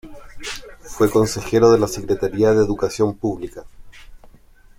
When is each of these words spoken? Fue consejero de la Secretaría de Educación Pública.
Fue 0.79 1.11
consejero 1.11 1.71
de 1.71 1.77
la 1.77 1.87
Secretaría 1.87 2.53
de 2.53 2.65
Educación 2.65 3.13
Pública. 3.13 3.65